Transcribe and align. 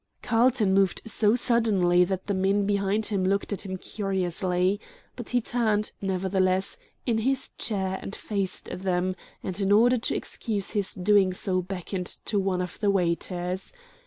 Carlton 0.23 0.73
moved 0.73 0.99
so 1.05 1.35
suddenly 1.35 2.03
that 2.03 2.25
the 2.25 2.33
men 2.33 2.65
behind 2.65 3.05
him 3.05 3.23
looked 3.23 3.53
at 3.53 3.67
him 3.67 3.77
curiously; 3.77 4.79
but 5.15 5.29
he 5.29 5.39
turned, 5.39 5.91
nevertheless, 6.01 6.75
in 7.05 7.19
his 7.19 7.49
chair 7.59 7.99
and 8.01 8.15
faced 8.15 8.65
them, 8.73 9.15
and 9.43 9.59
in 9.61 9.71
order 9.71 9.99
to 9.99 10.15
excuse 10.15 10.71
his 10.71 10.95
doing 10.95 11.31
so 11.35 11.61
beckoned 11.61 12.17
to 12.25 12.39
one 12.39 12.63
of 12.63 12.79
the 12.79 12.89
waiters. 12.89 13.73